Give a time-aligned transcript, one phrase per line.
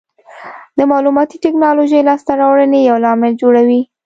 [0.77, 3.81] د معلوماتي ټکنالوژۍ لاسته راوړنې یو لامل جوړوي.